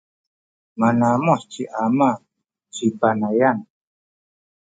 manamuh 0.79 1.41
ci 1.51 1.63
ama 1.85 2.09
ci 2.73 2.87
Panayan. 2.99 3.57